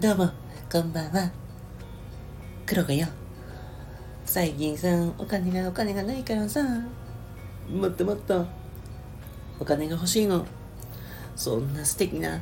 [0.00, 0.30] どうも、
[0.72, 1.30] こんばんは。
[2.64, 3.06] 黒子よ。
[4.24, 4.88] 最近さ、
[5.18, 6.62] お金がお金がないからさ、
[7.70, 8.46] もっともっと、
[9.58, 10.46] お金が欲しいの。
[11.36, 12.40] そんな素敵な、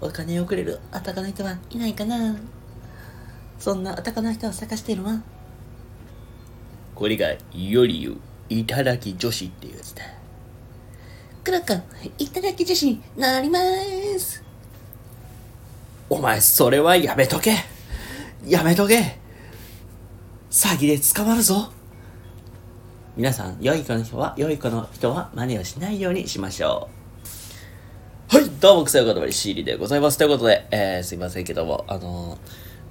[0.00, 2.34] お金をくれるあたかな人はいないかな。
[3.58, 5.22] そんなあたかな人を探してるわ。
[6.94, 8.16] これが、より言う、
[8.48, 10.02] いただき女子っていうやつだ。
[11.44, 11.74] 黒子、
[12.16, 13.58] いただき女子になりま
[14.18, 14.46] す。
[16.08, 17.56] お前、それはやめとけ
[18.46, 19.18] やめとけ
[20.50, 21.72] 詐欺で捕まるぞ
[23.16, 26.88] 皆さん、良い子の人は、良い子の人は真似をしないようにしましょ
[28.32, 28.36] う。
[28.36, 30.18] はい、どうも、くさいことばりシーリでございます。
[30.18, 32.38] ということで、えー、すいませんけども、あのー、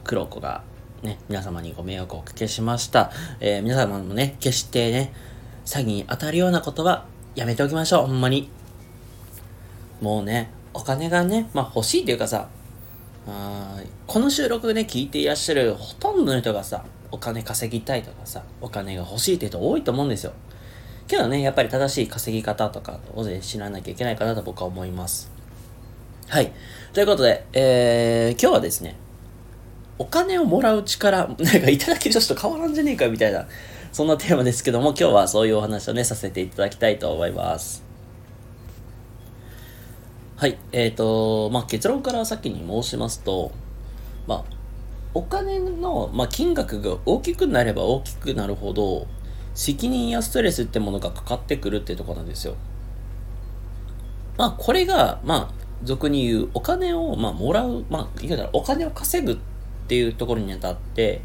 [0.04, 0.64] 黒子が、
[1.02, 3.12] ね、皆様にご迷惑をおかけしました。
[3.40, 5.14] えー、皆様もね、決してね、
[5.64, 8.50] 詐欺に当たるようなことはやめておきましょう、ほんまに。
[10.02, 12.50] もうね、お金がね、まあ欲しいっていうかさ、
[13.28, 20.34] あーこの収録ね、聞いていらっしゃるほとんどの人がさ、お金稼ぎたいとかさ、お金が欲しいって人多いと思うんですよ。
[21.08, 25.32] けどね、やっぱり正しい稼ぎ方とかをね知らなきゃいけないかなと僕は思います。
[26.28, 26.52] はい。
[26.94, 28.96] ということで、えー、今日はですね、
[29.98, 33.48] お金をもらう力、なんかいただき女子と変わらんじゃねえかみたいな、
[33.92, 37.85] そんなテーマですけども、今日はそういうお話をね、させていただきたいと思います。
[40.38, 40.58] はい。
[40.74, 43.54] えっ、ー、と、まあ、結論から先に申しますと、
[44.28, 44.44] まあ、
[45.14, 49.08] お金の、まあ、金額が大きくなれば大きくなるほど、
[49.54, 52.56] 責任やストレスってものがかかってくるってとこなんですよ。
[54.38, 59.38] まあ、これが、まあ、俗に言う、お金を、まあ、もらう、まあ、言うたら、お金を稼ぐっ
[59.88, 61.22] ていうところにあたって、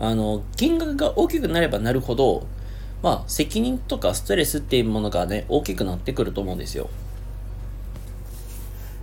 [0.00, 2.46] あの、金額が大きくなればなるほど、
[3.02, 6.88] まあ、責任とかストレスっていうものがね、大きくなってくると思うんですよ。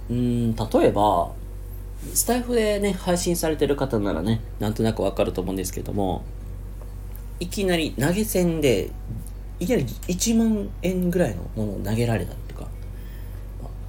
[0.10, 1.32] うん、例えば、
[2.14, 6.24] スタイフでね、配信されてる方ならね、なんとなくわかると思うんですけども、
[7.40, 8.90] いきなり投げ銭で、
[9.60, 12.68] いきなり1万円ぐらいのものを投げられたとか、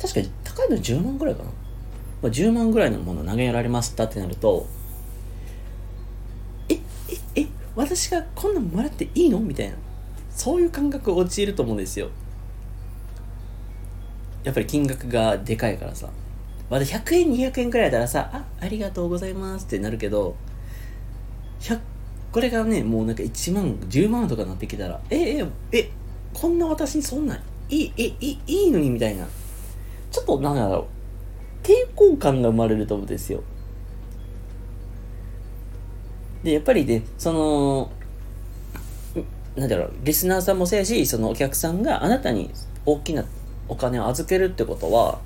[0.01, 1.51] 確かに高いの10万ぐらいかな。
[2.23, 4.67] まあ、10万ぐらいのものを投げられましたってなると、
[6.69, 6.81] え、え、
[7.43, 9.41] え、私がこんなんもらっていいの？
[9.41, 9.77] みたいな。
[10.31, 12.11] そういう感覚を陥ると思うんですよ。
[14.45, 16.09] やっぱり金額がでかいからさ。
[16.71, 20.37] まだ100円、200円くらいだったらさ、あ、ありがとうございますってなるけど、
[22.31, 25.91] これがね、もうなんか1万、10万とかなってきたら、え、え、え、
[26.33, 29.27] こんな私にそんな、いい、え、いい、いいのにみたいな。
[30.13, 30.87] ちょっとなんだろ
[31.65, 33.43] う、抵抗感が生まれると思うんですよ。
[36.45, 37.91] で、やっぱりね、その、
[39.57, 42.51] なんだろう、リスナーさんもそうやし、そのお客さんがあなたに
[42.87, 43.25] 大きな
[43.71, 45.21] お金を預けるってことは、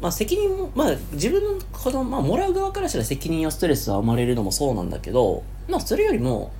[0.00, 6.52] まあ責任も、まあ自分のこの、まあもらう側からしたら責任やストレスは生まれるのもそうなんだけど、まあそれよりも、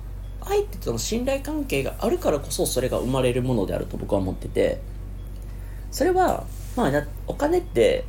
[0.43, 4.81] 相手との信頼関係があるからこそそれが生まれるものであると僕は思ってて、
[5.91, 6.45] それは、
[6.75, 8.03] まあお金って、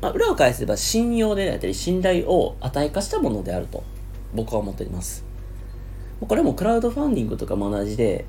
[0.00, 3.82] まあ裏を返せば信用であったり信頼を値化したものであると
[4.34, 5.24] 僕は思っています。
[6.20, 8.24] これもクラウドファンディングとかも同じで、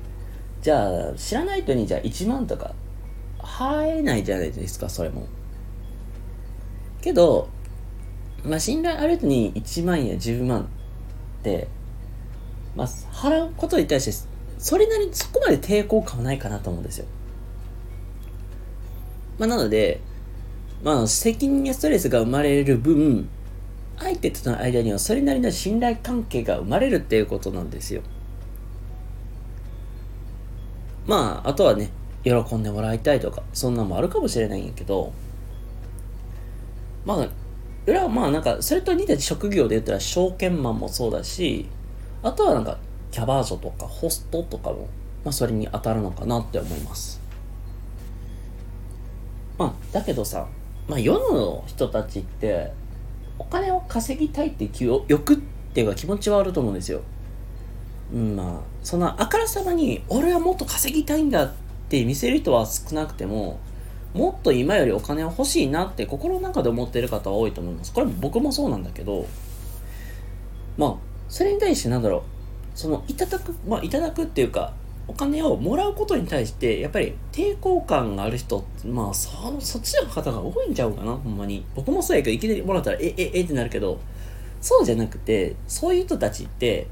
[0.62, 2.74] じゃあ知らない人にじゃあ1万とか
[3.42, 5.26] 払えないじゃないですか、それも。
[7.00, 7.48] けど、
[8.44, 10.64] まあ、信頼ある人に1万や10万っ
[11.42, 11.68] て、
[12.74, 17.06] まあ、払うことに対して、それなりにそこまで抵抗感はないかなと思うんですよ。
[19.38, 20.00] まあ、なので、
[20.82, 23.28] まあ、責任やストレスが生まれる分、
[23.98, 28.02] 相手との間にはそれなりの信頼関係が生まれるっていうことなんですよ。
[31.06, 31.90] まあ、あとはね、
[32.24, 35.12] 喜んでもらいたいとか、そんなのもあるかもしれないんやけど、
[37.04, 37.28] まあ、
[37.86, 41.66] 裏はまあなんか、それと似た職業で言ったら証券マンもそうだし、
[42.22, 42.78] あとはなんか、
[43.10, 44.88] キャバ嬢とかホストとかも、
[45.24, 47.20] まあそれに当たるのかなって思います。
[49.58, 50.46] まあ、だけどさ、
[50.88, 52.72] まあ世の人たちって、
[53.38, 55.36] お金を稼ぎたいっていう欲っ
[55.72, 57.00] ていうか気持ちはあると思うんですよ。
[58.12, 61.52] うん、まあ、そんなあからさまに、俺はもっと稼ぎたいんだっ
[61.90, 63.58] て見せる人は少なくても、
[64.14, 67.92] もっと今よりお金は欲しいなって心の中で思ってる方は多いと思います。
[67.92, 69.26] これ僕もそうなんだけど、
[70.78, 70.94] まあ、
[71.28, 72.22] それに対してなんだろう、
[72.74, 74.72] その、いただく、まあ、いただくっていうか、
[75.06, 81.64] お金をもらうことに対して、やっぱり抵抗感がある人、まあ、その、そっちの方が多いんちゃうかな、ほんまに。
[81.74, 83.98] 僕もそうやけど、いきなりもらったら、え、え、えってなるけど、
[84.60, 86.86] そうじゃなくて、そういう人たちって、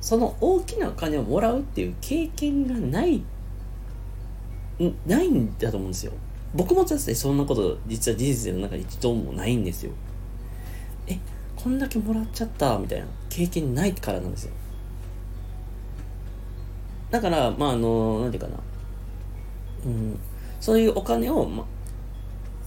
[0.00, 3.22] その大きなお金をもらうっていう経験がない、
[5.06, 6.12] ないんだと思うんですよ。
[6.54, 9.92] 僕もですね、そんなこと実は人生の中に一度もないんですよ。
[11.06, 11.18] え、
[11.56, 14.52] こんだけもらっちゃったみたいな経験ないからなんですよ。
[17.10, 18.54] だから、まあ、あの、なんていうかな。
[19.84, 20.18] うん、
[20.60, 21.66] そういうお金を、ま、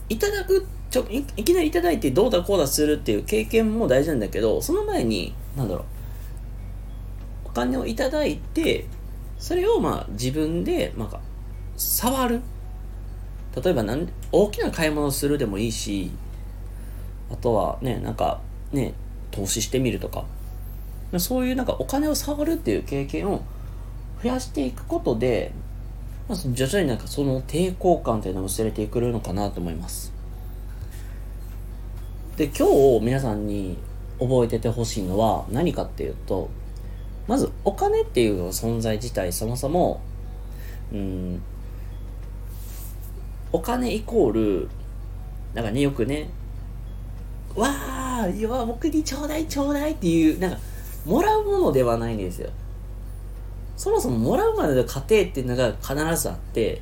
[0.09, 5.85] いただくちょい、いきなりいただいてどうだこうだするっていう経験も大事なんだけど、その前に、なんだろう、
[7.45, 8.85] お金をいただいて、
[9.38, 11.19] それをまあ自分で、なんか、
[11.77, 12.42] 触る？
[13.62, 16.12] 例えばなん大きな買い物するでもいいし、
[17.31, 18.42] あとはね、なんか
[18.72, 18.94] ね、
[19.31, 20.25] 投資してみるとか、
[21.18, 23.44] そういうなんかお金を触るっていう経験を
[24.22, 25.54] 増やしていくことで、
[26.27, 30.12] まあ、徐々になんかその抵抗感っていうのも薄れてくるのかなと思います。
[32.36, 33.78] で、今日皆さんに
[34.19, 36.50] 覚えててほしいのは何かっていうと、
[37.28, 40.01] まずお金っていう存在自体そもそも、
[40.92, 41.42] うん、
[43.56, 44.69] お金イコール、
[45.54, 46.30] なんかね、よくね、
[47.56, 47.69] わ
[48.24, 50.57] あ、いや、僕にちょうだいちょうだいっていう、なんか、
[51.06, 52.50] もらうものではないんですよ。
[53.78, 56.81] そもそももらうまでの過程っていうのが必ずあって、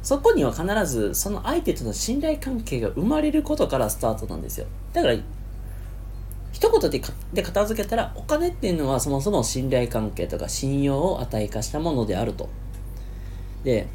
[0.00, 4.66] そこには必ずその相手との信頼関係が生まれることからスタートなんですよ。
[4.92, 5.14] だから、
[6.52, 12.48] 一言でで片付けたら、お金っていうのはそもそも信頼関係とか信用を値化したものであると。
[13.64, 13.88] で、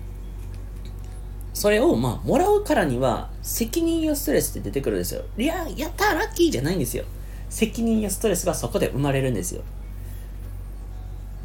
[1.59, 5.25] それをまあ、もらうからには、責任やストレスって出てくるんですよ。
[5.37, 7.03] いや、やったラッキーじゃないんですよ。
[7.49, 9.61] 責任やストレスがそこで生まれるんですよ。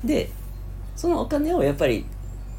[0.04, 0.30] で、
[0.94, 2.06] そのお金をやっぱり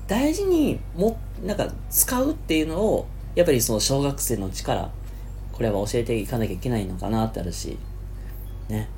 [0.05, 4.91] 大事にも、なんか使うっていうのを、やっぱりその小学生の力、
[5.53, 7.77] これは教えていかなきゃいけないのかなってあるし、
[8.67, 8.89] ね。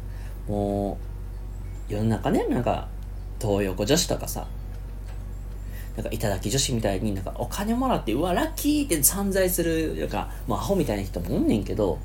[0.48, 0.98] も
[1.92, 2.88] う、世の中ね、なんか、
[3.40, 4.48] 東横女子とかさ、
[5.98, 11.98] なんか、頂き女子みたいになんか、お金もらって、うわ、ラッキーって散財する、なんか、もうアホみたいな人もおんねんけど、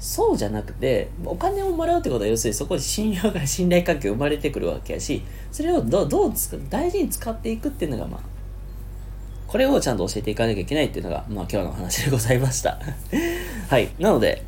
[0.00, 6.32] そうじゃなくて、お金をもらうってことは、要するにそこで信用が信頼関係生まれてくるわけやし、それをどどう
[6.68, 8.20] 大事に使っていくっていうのが、まあ、
[9.46, 12.78] これをちゃんと教えていかなきゃいけないっていうのが、まあ今日の話でございました。
[13.70, 13.88] はい。
[14.00, 14.42] なので、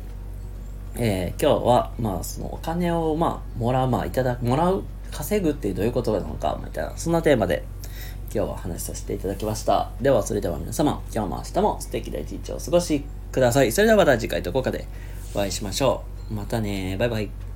[0.97, 7.63] えー、今日は、まあそのお金を、まあ、もらう、まあいただく、もらう、稼ぐってどういうことなのか、みたいな、そんなテーマで、
[8.33, 9.89] 今日は話させていただきました。
[10.01, 13.71] では、それでは皆様、今日も明日も素敵な一日をお過ごしください。
[13.71, 14.85] それではまた次回どこかで
[15.33, 16.33] お会いしましょう。
[16.33, 17.46] またねバイバイ。